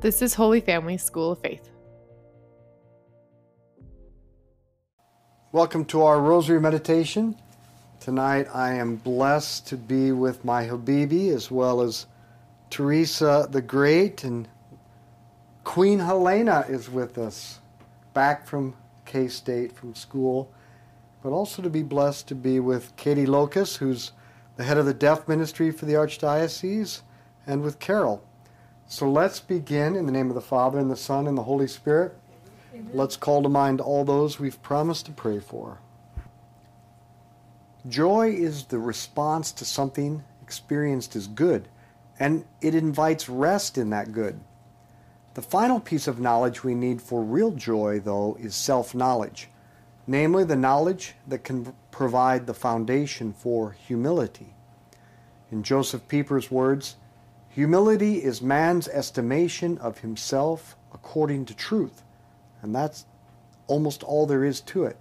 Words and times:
This 0.00 0.22
is 0.22 0.32
Holy 0.32 0.60
Family 0.60 0.96
School 0.96 1.32
of 1.32 1.40
Faith. 1.40 1.70
Welcome 5.50 5.84
to 5.86 6.02
our 6.02 6.20
Rosary 6.20 6.60
Meditation. 6.60 7.34
Tonight 7.98 8.46
I 8.54 8.74
am 8.74 8.94
blessed 8.94 9.66
to 9.66 9.76
be 9.76 10.12
with 10.12 10.44
my 10.44 10.66
Habibi 10.66 11.34
as 11.34 11.50
well 11.50 11.80
as 11.80 12.06
Teresa 12.70 13.48
the 13.50 13.60
Great 13.60 14.22
and 14.22 14.46
Queen 15.64 15.98
Helena 15.98 16.64
is 16.68 16.88
with 16.88 17.18
us, 17.18 17.58
back 18.14 18.46
from 18.46 18.76
K 19.04 19.26
State 19.26 19.72
from 19.72 19.96
school, 19.96 20.54
but 21.24 21.30
also 21.30 21.60
to 21.60 21.70
be 21.70 21.82
blessed 21.82 22.28
to 22.28 22.36
be 22.36 22.60
with 22.60 22.94
Katie 22.94 23.26
Locus, 23.26 23.74
who's 23.74 24.12
the 24.54 24.62
head 24.62 24.78
of 24.78 24.86
the 24.86 24.94
deaf 24.94 25.26
ministry 25.26 25.72
for 25.72 25.86
the 25.86 25.94
Archdiocese, 25.94 27.00
and 27.48 27.62
with 27.62 27.80
Carol. 27.80 28.22
So 28.90 29.08
let's 29.10 29.38
begin 29.38 29.96
in 29.96 30.06
the 30.06 30.12
name 30.12 30.30
of 30.30 30.34
the 30.34 30.40
Father, 30.40 30.78
and 30.78 30.90
the 30.90 30.96
Son, 30.96 31.26
and 31.26 31.36
the 31.36 31.42
Holy 31.42 31.68
Spirit. 31.68 32.16
Amen. 32.72 32.90
Let's 32.94 33.18
call 33.18 33.42
to 33.42 33.48
mind 33.50 33.82
all 33.82 34.02
those 34.02 34.40
we've 34.40 34.60
promised 34.62 35.04
to 35.06 35.12
pray 35.12 35.40
for. 35.40 35.78
Joy 37.86 38.30
is 38.30 38.64
the 38.64 38.78
response 38.78 39.52
to 39.52 39.66
something 39.66 40.24
experienced 40.42 41.14
as 41.16 41.26
good, 41.26 41.68
and 42.18 42.46
it 42.62 42.74
invites 42.74 43.28
rest 43.28 43.76
in 43.76 43.90
that 43.90 44.12
good. 44.12 44.40
The 45.34 45.42
final 45.42 45.80
piece 45.80 46.08
of 46.08 46.18
knowledge 46.18 46.64
we 46.64 46.74
need 46.74 47.02
for 47.02 47.22
real 47.22 47.50
joy, 47.50 48.00
though, 48.00 48.38
is 48.40 48.54
self 48.54 48.94
knowledge, 48.94 49.50
namely 50.06 50.44
the 50.44 50.56
knowledge 50.56 51.12
that 51.26 51.44
can 51.44 51.74
provide 51.90 52.46
the 52.46 52.54
foundation 52.54 53.34
for 53.34 53.72
humility. 53.72 54.54
In 55.52 55.62
Joseph 55.62 56.08
Pieper's 56.08 56.50
words, 56.50 56.96
Humility 57.58 58.22
is 58.22 58.40
man's 58.40 58.86
estimation 58.86 59.78
of 59.78 59.98
himself 59.98 60.76
according 60.94 61.44
to 61.46 61.56
truth, 61.56 62.04
and 62.62 62.72
that's 62.72 63.04
almost 63.66 64.04
all 64.04 64.26
there 64.26 64.44
is 64.44 64.60
to 64.60 64.84
it. 64.84 64.96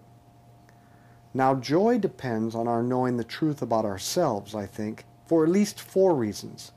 Now, 1.35 1.53
joy 1.53 1.99
depends 1.99 2.55
on 2.55 2.67
our 2.67 2.81
knowing 2.81 3.17
the 3.17 3.23
truth 3.23 3.61
about 3.61 3.85
ourselves, 3.85 4.55
I 4.55 4.65
think, 4.65 5.05
for 5.27 5.43
at 5.43 5.51
least 5.51 5.79
four 5.79 6.15
reasons. 6.15 6.71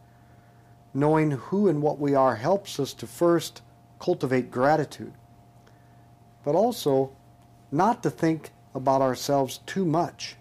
Knowing 0.92 1.30
who 1.30 1.66
and 1.66 1.80
what 1.80 1.98
we 1.98 2.14
are 2.14 2.36
helps 2.36 2.78
us 2.78 2.92
to 2.92 3.06
first 3.06 3.62
cultivate 3.98 4.50
gratitude, 4.50 5.14
but 6.44 6.54
also 6.54 7.10
not 7.72 8.02
to 8.02 8.10
think 8.10 8.50
about 8.74 9.00
ourselves 9.00 9.60
too 9.64 9.86
much, 9.86 10.36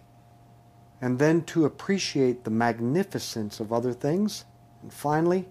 and 0.99 1.17
then 1.17 1.43
to 1.43 1.63
appreciate 1.63 2.43
the 2.43 2.51
magnificence 2.51 3.61
of 3.61 3.71
other 3.71 3.93
things 3.93 4.43
and 4.81 4.93
finally, 4.93 5.47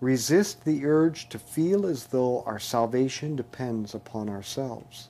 resist 0.00 0.64
the 0.64 0.84
urge 0.84 1.28
to 1.28 1.38
feel 1.38 1.86
as 1.86 2.06
though 2.06 2.42
our 2.44 2.58
salvation 2.58 3.36
depends 3.36 3.94
upon 3.94 4.28
ourselves. 4.28 5.08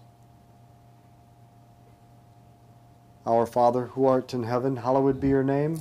Our 3.27 3.47
Father, 3.47 3.87
who 3.87 4.07
art 4.07 4.33
in 4.35 4.45
heaven, 4.45 4.77
hallowed 4.77 5.21
be 5.21 5.29
your 5.29 5.43
name. 5.43 5.81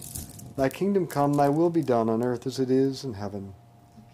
Thy 0.56 0.70
kingdom 0.70 1.06
come, 1.06 1.34
thy 1.34 1.50
will 1.50 1.70
be 1.70 1.84
done 1.84 2.10
on 2.10 2.24
earth 2.24 2.48
as 2.48 2.60
it 2.60 2.72
is 2.72 3.04
in 3.04 3.14
heaven. 3.14 3.54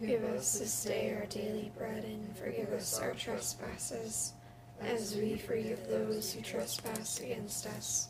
Give 0.06 0.24
us 0.24 0.60
this 0.60 0.84
day 0.84 1.16
our 1.18 1.28
daily 1.28 1.72
bread, 1.78 2.04
and 2.04 2.36
forgive 2.36 2.74
us 2.74 3.00
our 3.00 3.12
trespasses, 3.12 4.34
as 4.82 5.16
we 5.16 5.38
forgive 5.38 5.88
those 5.88 6.34
who 6.34 6.42
trespass 6.42 7.20
against 7.20 7.68
us 7.68 8.10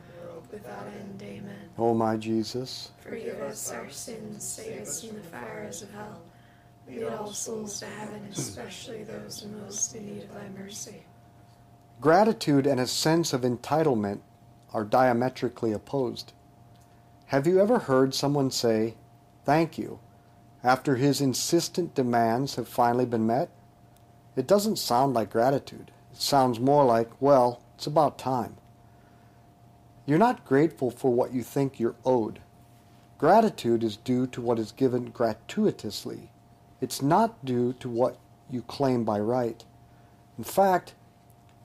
without 0.51 0.87
end. 0.99 1.21
Amen. 1.21 1.69
O 1.77 1.93
my 1.93 2.17
Jesus, 2.17 2.91
forgive 2.99 3.39
us 3.41 3.71
our 3.71 3.89
sins, 3.89 4.43
save 4.43 4.81
us 4.81 5.03
from 5.03 5.17
the 5.17 5.23
fires 5.23 5.81
of 5.81 5.91
hell. 5.91 6.21
Lead 6.87 7.03
all 7.03 7.31
souls 7.31 7.79
to 7.79 7.85
heaven, 7.85 8.27
especially 8.31 9.03
those 9.03 9.45
most 9.45 9.95
in 9.95 10.05
need 10.05 10.23
of 10.23 10.33
thy 10.33 10.49
mercy. 10.49 11.03
Gratitude 11.99 12.65
and 12.65 12.79
a 12.79 12.87
sense 12.87 13.33
of 13.33 13.41
entitlement 13.41 14.19
are 14.73 14.83
diametrically 14.83 15.71
opposed. 15.71 16.33
Have 17.27 17.47
you 17.47 17.61
ever 17.61 17.79
heard 17.79 18.13
someone 18.13 18.51
say, 18.51 18.95
Thank 19.45 19.77
you, 19.77 19.99
after 20.63 20.95
his 20.95 21.21
insistent 21.21 21.95
demands 21.95 22.55
have 22.55 22.67
finally 22.67 23.05
been 23.05 23.25
met? 23.27 23.49
It 24.35 24.47
doesn't 24.47 24.77
sound 24.77 25.13
like 25.13 25.29
gratitude. 25.29 25.91
It 26.11 26.21
sounds 26.21 26.59
more 26.59 26.85
like, 26.85 27.09
Well, 27.21 27.61
it's 27.75 27.87
about 27.87 28.17
time. 28.17 28.57
You're 30.11 30.19
not 30.19 30.43
grateful 30.43 30.91
for 30.91 31.09
what 31.09 31.31
you 31.33 31.41
think 31.41 31.79
you're 31.79 31.95
owed. 32.03 32.41
Gratitude 33.17 33.81
is 33.81 33.95
due 33.95 34.27
to 34.27 34.41
what 34.41 34.59
is 34.59 34.73
given 34.73 35.05
gratuitously. 35.05 36.29
It's 36.81 37.01
not 37.01 37.45
due 37.45 37.71
to 37.79 37.87
what 37.87 38.17
you 38.49 38.61
claim 38.63 39.05
by 39.05 39.21
right. 39.21 39.63
In 40.37 40.43
fact, 40.43 40.95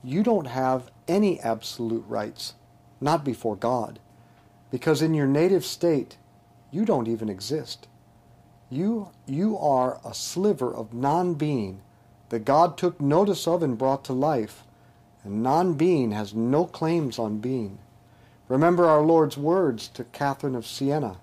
you 0.01 0.23
don't 0.23 0.47
have 0.47 0.89
any 1.09 1.41
absolute 1.41 2.05
rights, 2.07 2.53
not 3.01 3.25
before 3.25 3.57
God. 3.57 3.99
because 4.71 5.01
in 5.01 5.13
your 5.13 5.27
native 5.27 5.65
state, 5.65 6.15
you 6.71 6.85
don't 6.85 7.09
even 7.09 7.27
exist. 7.27 7.85
You, 8.69 9.11
you 9.25 9.57
are 9.57 9.99
a 10.05 10.13
sliver 10.13 10.73
of 10.73 10.93
non 10.93 11.33
being 11.33 11.81
that 12.29 12.45
God 12.45 12.77
took 12.77 13.01
notice 13.01 13.45
of 13.45 13.61
and 13.61 13.77
brought 13.77 14.05
to 14.05 14.13
life, 14.13 14.63
and 15.25 15.43
non 15.43 15.73
being 15.73 16.11
has 16.13 16.33
no 16.33 16.63
claims 16.63 17.19
on 17.19 17.39
being. 17.39 17.79
Remember 18.47 18.85
our 18.85 19.01
Lord's 19.01 19.37
words 19.37 19.89
to 19.89 20.05
Catherine 20.05 20.55
of 20.55 20.65
Siena 20.65 21.17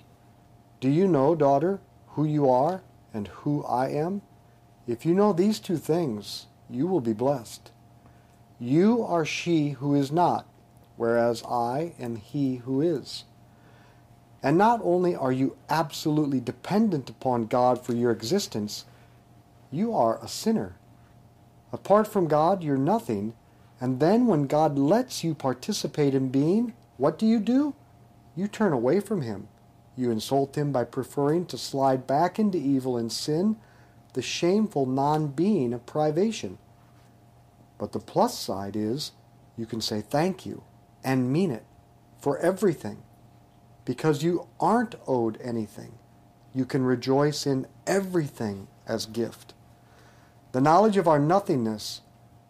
Do 0.81 0.91
you 0.91 1.09
know, 1.09 1.35
daughter, 1.35 1.81
who 2.09 2.25
you 2.25 2.51
are 2.51 2.83
and 3.15 3.29
who 3.29 3.65
I 3.65 3.89
am? 3.89 4.23
If 4.87 5.07
you 5.07 5.15
know 5.15 5.33
these 5.33 5.59
two 5.59 5.79
things, 5.79 6.47
you 6.69 6.87
will 6.87 7.01
be 7.01 7.15
blessed. 7.15 7.71
You 8.61 9.03
are 9.03 9.25
she 9.25 9.71
who 9.71 9.95
is 9.95 10.13
not, 10.13 10.47
whereas 10.97 11.43
I 11.45 11.95
am 11.99 12.17
he 12.17 12.57
who 12.57 12.83
is. 12.83 13.25
And 14.43 14.59
not 14.59 14.81
only 14.85 15.17
are 15.17 15.33
you 15.33 15.57
absolutely 15.71 16.41
dependent 16.41 17.09
upon 17.09 17.47
God 17.47 17.83
for 17.83 17.95
your 17.95 18.11
existence, 18.11 18.85
you 19.71 19.95
are 19.95 20.23
a 20.23 20.29
sinner. 20.29 20.77
Apart 21.73 22.07
from 22.07 22.29
God, 22.29 22.63
you're 22.63 22.77
nothing. 22.77 23.33
And 23.81 23.99
then 23.99 24.27
when 24.27 24.47
God 24.47 24.79
lets 24.79 25.25
you 25.25 25.35
participate 25.35 26.15
in 26.15 26.29
being, 26.29 26.75
what 26.97 27.19
do 27.19 27.27
you 27.27 27.39
do? 27.41 27.75
You 28.37 28.49
turn 28.49 28.73
away 28.73 29.01
from 29.01 29.23
Him. 29.23 29.49
You 29.97 30.11
insult 30.11 30.57
Him 30.57 30.73
by 30.73 30.85
preferring 30.85 31.47
to 31.47 31.59
slide 31.59 32.07
back 32.07 32.39
into 32.39 32.59
evil 32.59 32.97
and 32.97 33.11
sin, 33.11 33.57
the 34.15 34.23
shameful 34.23 34.87
non 34.87 35.29
being 35.29 35.73
of 35.73 35.87
privation. 35.87 36.59
But 37.79 37.93
the 37.93 37.99
plus 38.01 38.39
side 38.39 38.77
is 38.77 39.13
you 39.57 39.67
can 39.67 39.81
say 39.81 40.01
thank 40.01 40.47
you 40.47 40.63
and 41.03 41.33
mean 41.33 41.51
it 41.51 41.65
for 42.19 42.39
everything 42.39 43.03
because 43.85 44.23
you 44.23 44.47
aren't 44.59 44.95
owed 45.07 45.39
anything. 45.43 45.99
You 46.55 46.65
can 46.65 46.85
rejoice 46.85 47.47
in 47.47 47.67
everything 47.87 48.69
as 48.87 49.07
gift. 49.07 49.55
The 50.53 50.61
knowledge 50.61 50.97
of 50.97 51.09
our 51.09 51.19
nothingness, 51.19 52.01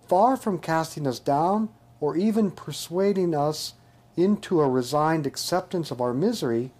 far 0.06 0.37
from 0.37 0.58
casting 0.58 1.06
us 1.06 1.19
down 1.19 1.70
or 2.00 2.17
even 2.17 2.50
persuading 2.50 3.35
us 3.35 3.75
into 4.16 4.61
a 4.61 4.69
resigned 4.69 5.26
acceptance 5.26 5.90
of 5.90 6.00
our 6.00 6.14
misery, 6.14 6.70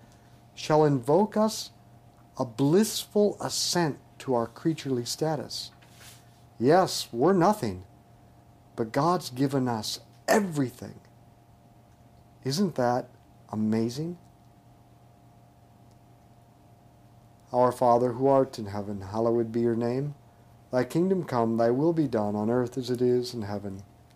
shall 0.54 0.84
invoke 0.84 1.36
us 1.36 1.70
a 2.38 2.44
blissful 2.44 3.36
assent 3.40 3.98
to 4.19 4.34
our 4.34 4.46
creaturely 4.46 5.04
status. 5.04 5.70
Yes, 6.58 7.08
we're 7.12 7.32
nothing, 7.32 7.84
but 8.76 8.92
God's 8.92 9.31
given 9.31 9.69
us 9.69 10.00
everything. 10.28 11.00
Isn't 12.44 12.75
that 12.76 13.08
amazing? 13.50 14.19
Our 17.52 17.72
Father, 17.72 18.12
who 18.12 18.26
art 18.26 18.58
in 18.58 18.66
heaven, 18.66 19.00
hallowed 19.00 19.52
be 19.52 19.60
your 19.60 19.76
name. 19.76 20.14
Thy 20.72 20.84
kingdom 20.84 21.25
come, 21.25 21.56
thy 21.56 21.70
will 21.70 21.92
be 21.92 22.08
done 22.08 22.34
on 22.34 22.50
earth 22.50 22.76
as 22.76 22.90
it 22.90 23.00
is 23.00 23.32
in 23.32 23.42
heaven. 23.42 23.84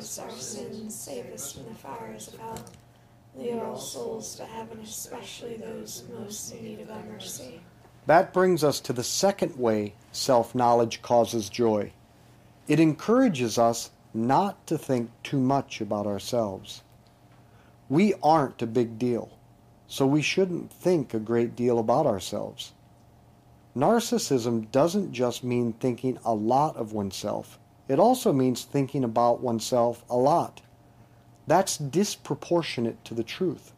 Us 0.00 0.18
our 0.18 0.30
sins, 0.30 0.94
save 0.94 1.26
us 1.26 1.52
from 1.52 1.64
the 1.64 1.74
fires 1.74 2.28
of 2.28 2.40
hell. 2.40 2.64
Lead 3.36 3.58
all 3.58 3.76
souls 3.76 4.34
to 4.36 4.46
heaven, 4.46 4.80
especially 4.82 5.58
those 5.58 6.04
most 6.18 6.54
in 6.54 6.64
need 6.64 6.80
of 6.80 6.88
thy 6.88 7.02
mercy. 7.02 7.60
That 8.06 8.32
brings 8.32 8.64
us 8.64 8.80
to 8.80 8.94
the 8.94 9.04
second 9.04 9.58
way 9.58 9.92
self 10.10 10.54
knowledge 10.54 11.02
causes 11.02 11.50
joy. 11.50 11.92
It 12.66 12.80
encourages 12.80 13.58
us 13.58 13.90
not 14.14 14.66
to 14.68 14.78
think 14.78 15.10
too 15.22 15.38
much 15.38 15.82
about 15.82 16.06
ourselves. 16.06 16.80
We 17.90 18.14
aren't 18.22 18.62
a 18.62 18.66
big 18.66 18.98
deal, 18.98 19.36
so 19.86 20.06
we 20.06 20.22
shouldn't 20.22 20.72
think 20.72 21.12
a 21.12 21.18
great 21.18 21.54
deal 21.54 21.78
about 21.78 22.06
ourselves. 22.06 22.72
Narcissism 23.76 24.70
doesn't 24.72 25.12
just 25.12 25.44
mean 25.44 25.74
thinking 25.74 26.18
a 26.24 26.32
lot 26.32 26.74
of 26.76 26.94
oneself, 26.94 27.58
it 27.90 27.98
also 27.98 28.32
means 28.32 28.62
thinking 28.62 29.02
about 29.02 29.40
oneself 29.40 30.04
a 30.08 30.16
lot. 30.16 30.62
That's 31.48 31.76
disproportionate 31.76 33.04
to 33.04 33.14
the 33.14 33.24
truth. 33.24 33.72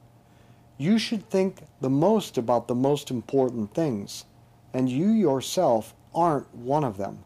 You 0.77 0.99
should 0.99 1.31
think 1.31 1.63
the 1.81 1.89
most 1.89 2.37
about 2.37 2.69
the 2.69 2.75
most 2.75 3.11
important 3.11 3.73
things, 3.73 4.27
and 4.75 4.91
you 4.91 5.09
yourself 5.09 5.95
aren't 6.15 6.55
one 6.55 6.85
of 6.85 6.99
them. 6.99 7.21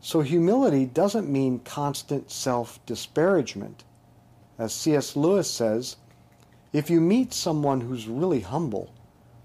So 0.00 0.20
humility 0.20 0.86
doesn't 0.86 1.28
mean 1.28 1.58
constant 1.64 2.30
self-disparagement. 2.30 3.82
As 4.56 4.72
C.S. 4.72 5.16
Lewis 5.16 5.50
says, 5.50 5.96
if 6.72 6.90
you 6.90 7.00
meet 7.00 7.34
someone 7.34 7.80
who's 7.80 8.06
really 8.06 8.40
humble, 8.40 8.94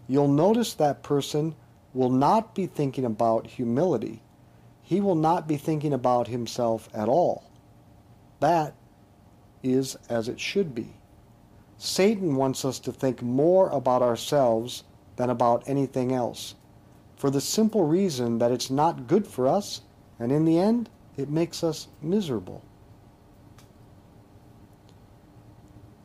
you'll 0.07 0.27
notice 0.27 0.75
that 0.75 1.01
person 1.01 1.55
will 1.95 2.11
not 2.11 2.53
be 2.53 2.67
thinking 2.67 3.05
about 3.05 3.47
humility. 3.47 4.21
He 4.89 5.01
will 5.01 5.13
not 5.13 5.47
be 5.47 5.55
thinking 5.55 5.93
about 5.93 6.29
himself 6.29 6.89
at 6.95 7.07
all. 7.07 7.43
That 8.39 8.73
is 9.61 9.95
as 10.09 10.27
it 10.27 10.39
should 10.39 10.73
be. 10.73 10.95
Satan 11.77 12.35
wants 12.35 12.65
us 12.65 12.79
to 12.79 12.91
think 12.91 13.21
more 13.21 13.69
about 13.69 14.01
ourselves 14.01 14.85
than 15.15 15.29
about 15.29 15.69
anything 15.69 16.11
else, 16.11 16.55
for 17.15 17.29
the 17.29 17.39
simple 17.39 17.83
reason 17.83 18.39
that 18.39 18.51
it's 18.51 18.71
not 18.71 19.05
good 19.05 19.27
for 19.27 19.47
us, 19.47 19.81
and 20.17 20.31
in 20.31 20.43
the 20.43 20.57
end, 20.57 20.89
it 21.17 21.29
makes 21.29 21.63
us 21.63 21.87
miserable. 22.01 22.63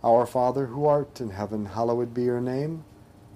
Our 0.02 0.26
Father, 0.26 0.66
who 0.66 0.84
art 0.84 1.22
in 1.22 1.30
heaven, 1.30 1.64
hallowed 1.64 2.12
be 2.12 2.24
your 2.24 2.42
name. 2.42 2.84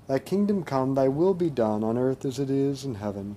Thy 0.08 0.18
kingdom 0.18 0.62
come, 0.62 0.94
thy 0.94 1.08
will 1.08 1.32
be 1.32 1.48
done, 1.48 1.82
on 1.82 1.96
earth 1.96 2.26
as 2.26 2.38
it 2.38 2.50
is 2.50 2.84
in 2.84 2.96
heaven. 2.96 3.36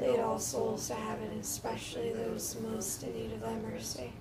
Lead 0.00 0.20
all 0.20 0.38
souls 0.38 0.88
to 0.88 0.94
heaven, 0.94 1.28
especially 1.40 2.12
those 2.12 2.56
most 2.68 3.02
in 3.02 3.14
need 3.14 3.32
of 3.32 3.40
thy 3.40 3.54
mercy. 3.56 4.12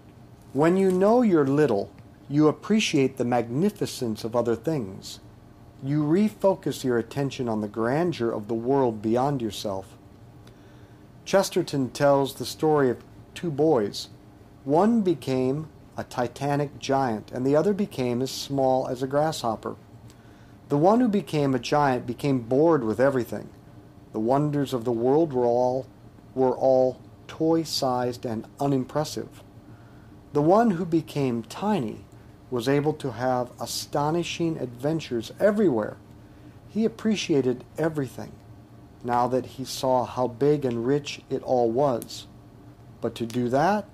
when 0.54 0.78
you 0.78 0.92
know 0.92 1.22
you're 1.22 1.48
little, 1.48 1.90
you 2.30 2.48
appreciate 2.48 3.18
the 3.18 3.26
magnificence 3.26 4.24
of 4.24 4.36
other 4.36 4.56
things. 4.56 5.20
You 5.84 6.04
refocus 6.04 6.84
your 6.84 6.98
attention 6.98 7.50
on 7.50 7.62
the 7.62 7.68
grandeur 7.68 8.32
of 8.32 8.48
the 8.48 8.54
world 8.54 9.02
beyond 9.02 9.42
yourself. 9.42 9.98
Chesterton 11.26 11.90
tells 11.90 12.36
the 12.36 12.46
story 12.46 12.90
of 12.90 13.04
two 13.34 13.52
boys. 13.52 14.10
One 14.64 15.02
became 15.02 15.68
a 15.98 16.04
titanic 16.04 16.80
giant, 16.80 17.32
and 17.32 17.46
the 17.46 17.56
other 17.56 17.74
became 17.74 18.22
as 18.22 18.32
small 18.32 18.88
as 18.88 19.04
a 19.04 19.08
grasshopper. 19.08 19.76
The 20.70 20.78
one 20.78 21.00
who 21.00 21.08
became 21.08 21.54
a 21.54 21.60
giant 21.60 22.08
became 22.08 22.40
bored 22.40 22.84
with 22.84 23.00
everything. 23.00 23.50
The 24.14 24.20
wonders 24.20 24.74
of 24.74 24.86
the 24.86 24.92
world 24.92 25.34
were 25.34 25.46
all 25.46 25.88
were 26.36 26.56
all 26.56 27.00
toy-sized 27.28 28.26
and 28.26 28.48
unimpressive. 28.60 29.44
The 30.34 30.42
one 30.42 30.72
who 30.72 30.86
became 30.86 31.44
tiny 31.44 32.06
was 32.50 32.70
able 32.70 32.94
to 32.94 33.12
have 33.12 33.52
astonishing 33.60 34.58
adventures 34.58 35.32
everywhere. 35.40 35.98
He 36.70 36.86
appreciated 36.86 37.64
everything 37.78 38.32
now 39.04 39.28
that 39.28 39.46
he 39.46 39.66
saw 39.66 40.06
how 40.06 40.28
big 40.28 40.66
and 40.66 40.86
rich 40.86 41.22
it 41.30 41.44
all 41.44 41.70
was. 41.70 42.28
But 43.02 43.16
to 43.16 43.26
do 43.26 43.50
that, 43.50 43.86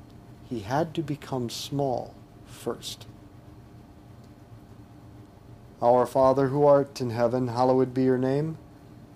he 0.49 0.59
had 0.59 0.93
to 0.95 1.01
become 1.01 1.49
small 1.49 2.13
first. 2.45 3.05
Our 5.81 6.05
Father 6.05 6.49
who 6.49 6.65
art 6.65 6.99
in 6.99 7.09
heaven, 7.11 7.47
hallowed 7.47 7.93
be 7.93 8.03
your 8.03 8.17
name. 8.17 8.57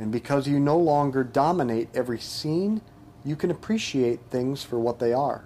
And 0.00 0.10
because 0.10 0.48
you 0.48 0.58
no 0.58 0.78
longer 0.78 1.22
dominate 1.22 1.90
every 1.94 2.18
scene, 2.18 2.80
you 3.22 3.36
can 3.36 3.50
appreciate 3.50 4.20
things 4.30 4.62
for 4.62 4.80
what 4.80 4.98
they 4.98 5.12
are. 5.12 5.44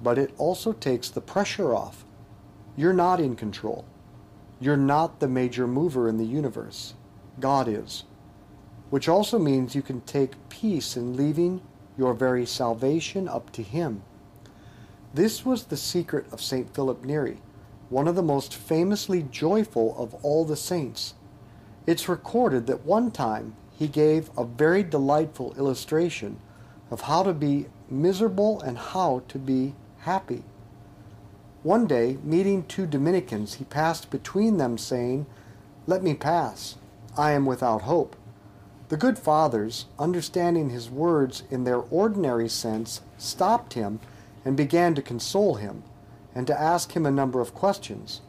But 0.00 0.18
it 0.18 0.32
also 0.38 0.72
takes 0.72 1.10
the 1.10 1.20
pressure 1.20 1.74
off. 1.74 2.04
You're 2.76 2.92
not 2.92 3.18
in 3.18 3.34
control. 3.34 3.84
You're 4.60 4.76
not 4.76 5.18
the 5.18 5.26
major 5.26 5.66
mover 5.66 6.08
in 6.08 6.16
the 6.16 6.24
universe. 6.24 6.94
God 7.40 7.66
is. 7.66 8.04
Which 8.90 9.08
also 9.08 9.36
means 9.36 9.74
you 9.74 9.82
can 9.82 10.00
take 10.02 10.48
peace 10.48 10.96
in 10.96 11.16
leaving 11.16 11.60
your 11.98 12.14
very 12.14 12.46
salvation 12.46 13.26
up 13.26 13.50
to 13.50 13.64
Him. 13.64 14.02
This 15.12 15.44
was 15.44 15.64
the 15.64 15.76
secret 15.76 16.26
of 16.30 16.40
St. 16.40 16.72
Philip 16.72 17.04
Neri, 17.04 17.38
one 17.88 18.06
of 18.06 18.14
the 18.14 18.22
most 18.22 18.54
famously 18.54 19.24
joyful 19.24 19.96
of 19.98 20.14
all 20.22 20.44
the 20.44 20.56
saints. 20.56 21.14
It's 21.86 22.08
recorded 22.08 22.66
that 22.66 22.84
one 22.84 23.12
time 23.12 23.54
he 23.70 23.86
gave 23.86 24.30
a 24.36 24.44
very 24.44 24.82
delightful 24.82 25.54
illustration 25.56 26.40
of 26.90 27.02
how 27.02 27.22
to 27.22 27.32
be 27.32 27.66
miserable 27.88 28.60
and 28.60 28.76
how 28.76 29.22
to 29.28 29.38
be 29.38 29.74
happy. 29.98 30.42
One 31.62 31.86
day, 31.86 32.18
meeting 32.22 32.64
two 32.64 32.86
Dominicans, 32.86 33.54
he 33.54 33.64
passed 33.64 34.10
between 34.10 34.56
them, 34.56 34.78
saying, 34.78 35.26
Let 35.86 36.02
me 36.02 36.14
pass. 36.14 36.76
I 37.16 37.32
am 37.32 37.46
without 37.46 37.82
hope. 37.82 38.16
The 38.88 38.96
good 38.96 39.18
fathers, 39.18 39.86
understanding 39.98 40.70
his 40.70 40.90
words 40.90 41.42
in 41.50 41.64
their 41.64 41.78
ordinary 41.78 42.48
sense, 42.48 43.00
stopped 43.18 43.72
him 43.72 44.00
and 44.44 44.56
began 44.56 44.94
to 44.94 45.02
console 45.02 45.54
him 45.54 45.82
and 46.34 46.46
to 46.46 46.60
ask 46.60 46.92
him 46.92 47.04
a 47.04 47.10
number 47.10 47.40
of 47.40 47.54
questions. 47.54 48.20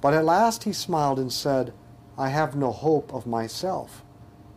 But 0.00 0.14
at 0.14 0.24
last 0.24 0.64
he 0.64 0.72
smiled 0.72 1.20
and 1.20 1.32
said, 1.32 1.72
I 2.18 2.28
have 2.28 2.54
no 2.54 2.72
hope 2.72 3.12
of 3.14 3.26
myself, 3.26 4.02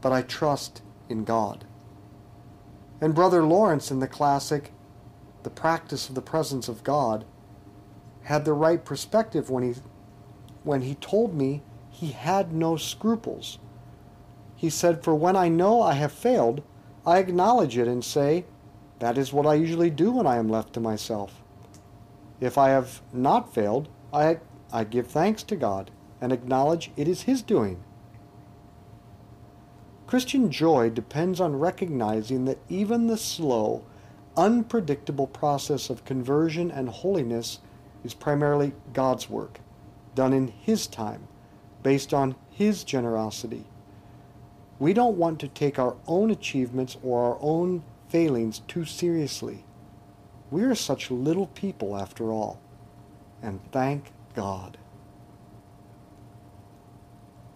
but 0.01 0.11
I 0.11 0.21
trust 0.21 0.81
in 1.09 1.23
God. 1.23 1.65
And 2.99 3.15
Brother 3.15 3.43
Lawrence 3.43 3.91
in 3.91 3.99
the 3.99 4.07
classic 4.07 4.71
The 5.43 5.49
Practice 5.49 6.09
of 6.09 6.15
the 6.15 6.21
Presence 6.21 6.67
of 6.67 6.83
God 6.83 7.25
had 8.23 8.45
the 8.45 8.53
right 8.53 8.83
perspective 8.83 9.49
when 9.49 9.63
he 9.63 9.79
when 10.63 10.81
he 10.81 10.95
told 10.95 11.35
me 11.35 11.61
he 11.91 12.07
had 12.07 12.51
no 12.51 12.75
scruples. 12.75 13.59
He 14.55 14.69
said, 14.69 15.03
For 15.03 15.13
when 15.13 15.35
I 15.35 15.47
know 15.47 15.81
I 15.81 15.93
have 15.93 16.11
failed, 16.11 16.63
I 17.05 17.19
acknowledge 17.19 17.77
it 17.77 17.87
and 17.87 18.03
say, 18.03 18.45
That 18.99 19.17
is 19.17 19.31
what 19.31 19.45
I 19.45 19.53
usually 19.53 19.91
do 19.91 20.11
when 20.11 20.25
I 20.25 20.37
am 20.37 20.49
left 20.49 20.73
to 20.73 20.79
myself. 20.79 21.43
If 22.41 22.57
I 22.57 22.69
have 22.69 23.01
not 23.13 23.53
failed, 23.53 23.87
I, 24.11 24.39
I 24.73 24.83
give 24.83 25.07
thanks 25.07 25.43
to 25.43 25.55
God 25.55 25.91
and 26.21 26.31
acknowledge 26.31 26.91
it 26.95 27.07
is 27.07 27.23
His 27.23 27.41
doing. 27.41 27.83
Christian 30.07 30.51
joy 30.51 30.89
depends 30.89 31.41
on 31.41 31.59
recognizing 31.59 32.45
that 32.45 32.59
even 32.69 33.07
the 33.07 33.17
slow, 33.17 33.83
unpredictable 34.37 35.27
process 35.27 35.89
of 35.89 36.05
conversion 36.05 36.69
and 36.69 36.89
holiness 36.89 37.59
is 38.03 38.13
primarily 38.13 38.73
God's 38.93 39.29
work, 39.29 39.59
done 40.13 40.31
in 40.31 40.47
His 40.47 40.85
time, 40.87 41.27
based 41.81 42.13
on 42.13 42.35
His 42.51 42.83
generosity. 42.83 43.65
We 44.77 44.93
don't 44.93 45.17
want 45.17 45.39
to 45.39 45.47
take 45.47 45.79
our 45.79 45.95
own 46.07 46.29
achievements 46.31 46.97
or 47.01 47.23
our 47.23 47.37
own 47.41 47.83
failings 48.09 48.59
too 48.67 48.85
seriously. 48.85 49.65
We 50.51 50.63
are 50.63 50.75
such 50.75 51.09
little 51.09 51.47
people 51.47 51.97
after 51.97 52.31
all. 52.31 52.59
And 53.41 53.59
thank 53.71 54.11
God. 54.35 54.77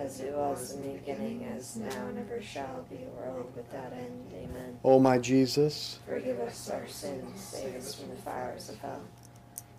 As 0.00 0.20
it 0.20 0.34
was 0.34 0.72
in 0.72 0.82
the 0.82 0.98
beginning, 0.98 1.44
as 1.54 1.76
now 1.76 2.06
and 2.08 2.18
ever 2.18 2.40
shall 2.40 2.86
be, 2.88 3.04
world 3.18 3.52
without 3.54 3.92
end. 3.92 4.32
Amen. 4.32 4.78
O 4.82 4.98
my 4.98 5.18
Jesus, 5.18 5.98
Forgive 6.08 6.40
us 6.40 6.70
our 6.70 6.88
sins, 6.88 7.38
save 7.38 7.76
us 7.76 7.94
from 7.96 8.08
the 8.08 8.16
fires 8.16 8.70
of 8.70 8.78
hell. 8.78 9.02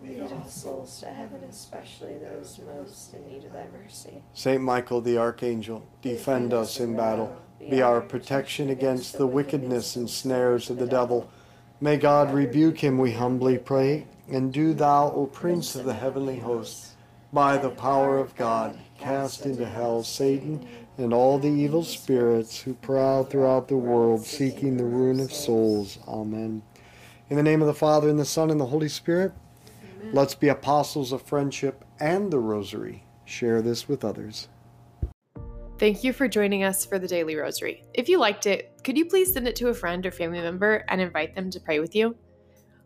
Lead 0.03 0.21
all 0.21 0.45
souls 0.45 0.99
to 0.99 1.07
heaven, 1.07 1.41
especially 1.49 2.19
those 2.19 2.59
most 2.75 3.15
in 3.15 3.27
need 3.27 3.45
of 3.45 3.53
thy 3.53 3.65
mercy. 3.81 4.21
Saint 4.35 4.61
Michael 4.61 5.01
the 5.01 5.17
Archangel, 5.17 5.83
defend 6.03 6.53
us 6.53 6.79
in 6.79 6.95
battle. 6.95 7.35
Be 7.59 7.81
our 7.81 7.99
protection 7.99 8.69
against 8.69 9.17
the 9.17 9.27
wickedness 9.27 9.95
and 9.95 10.07
snares 10.07 10.69
of 10.69 10.77
the 10.77 10.87
devil. 10.87 11.31
May 11.79 11.97
God 11.97 12.31
rebuke 12.31 12.77
him, 12.83 12.99
we 12.99 13.13
humbly 13.13 13.57
pray. 13.57 14.05
And 14.29 14.53
do 14.53 14.75
thou, 14.75 15.11
O 15.11 15.25
Prince 15.25 15.75
of 15.75 15.85
the 15.85 15.95
heavenly 15.95 16.37
hosts, 16.37 16.95
by 17.33 17.57
the 17.57 17.69
power 17.69 18.19
of 18.19 18.35
God, 18.35 18.77
cast 19.01 19.45
into 19.45 19.65
hell 19.65 20.03
Satan 20.03 20.65
and 20.97 21.13
all 21.13 21.39
the 21.39 21.49
evil 21.49 21.83
spirits 21.83 22.61
who 22.61 22.73
prowl 22.75 23.23
throughout 23.23 23.67
the 23.67 23.75
world 23.75 24.25
seeking 24.25 24.77
the 24.77 24.85
ruin 24.85 25.19
of 25.19 25.33
souls. 25.33 25.97
Amen. 26.07 26.61
In 27.29 27.37
the 27.37 27.43
name 27.43 27.61
of 27.61 27.67
the 27.67 27.73
Father, 27.73 28.09
and 28.09 28.19
the 28.19 28.25
Son, 28.25 28.51
and 28.51 28.59
the 28.59 28.65
Holy 28.65 28.89
Spirit, 28.89 29.31
let's 30.11 30.35
be 30.35 30.49
apostles 30.49 31.11
of 31.11 31.21
friendship 31.21 31.85
and 31.99 32.31
the 32.31 32.39
rosary. 32.39 33.05
Share 33.25 33.61
this 33.61 33.87
with 33.87 34.03
others. 34.03 34.49
Thank 35.79 36.03
you 36.03 36.13
for 36.13 36.27
joining 36.27 36.63
us 36.63 36.85
for 36.85 36.99
the 36.99 37.07
Daily 37.07 37.35
Rosary. 37.35 37.83
If 37.93 38.07
you 38.07 38.19
liked 38.19 38.45
it, 38.45 38.81
could 38.83 38.97
you 38.97 39.05
please 39.05 39.33
send 39.33 39.47
it 39.47 39.55
to 39.55 39.69
a 39.69 39.73
friend 39.73 40.05
or 40.05 40.11
family 40.11 40.39
member 40.39 40.85
and 40.89 41.01
invite 41.01 41.33
them 41.33 41.49
to 41.49 41.59
pray 41.59 41.79
with 41.79 41.95
you? 41.95 42.15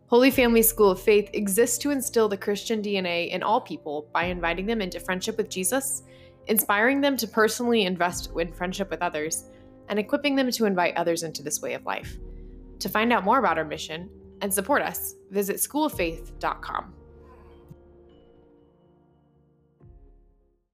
Holy 0.08 0.30
Family 0.30 0.62
School 0.62 0.90
of 0.90 1.00
Faith 1.00 1.30
exists 1.32 1.78
to 1.78 1.90
instill 1.90 2.28
the 2.28 2.36
Christian 2.36 2.80
DNA 2.80 3.30
in 3.30 3.42
all 3.42 3.60
people 3.60 4.08
by 4.12 4.24
inviting 4.24 4.64
them 4.64 4.80
into 4.80 5.00
friendship 5.00 5.36
with 5.36 5.50
Jesus, 5.50 6.04
inspiring 6.46 7.00
them 7.00 7.16
to 7.16 7.26
personally 7.26 7.86
invest 7.86 8.30
in 8.38 8.52
friendship 8.52 8.88
with 8.88 9.02
others, 9.02 9.46
and 9.88 9.98
equipping 9.98 10.36
them 10.36 10.50
to 10.52 10.64
invite 10.64 10.96
others 10.96 11.24
into 11.24 11.42
this 11.42 11.60
way 11.60 11.74
of 11.74 11.84
life. 11.84 12.18
To 12.78 12.88
find 12.88 13.12
out 13.12 13.24
more 13.24 13.40
about 13.40 13.58
our 13.58 13.64
mission 13.64 14.08
and 14.42 14.54
support 14.54 14.80
us, 14.80 15.16
visit 15.30 15.56
schooloffaith.com. 15.56 16.95